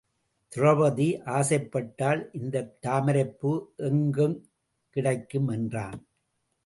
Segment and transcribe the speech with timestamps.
[0.55, 1.07] திரொபதி
[1.25, 3.67] ஆசைப்பட்டாள் இந்தத் தாமரைப் பூ
[3.77, 4.43] எங்குக்
[4.89, 5.47] கிடைக்கும்?
[5.47, 6.07] என்றான்.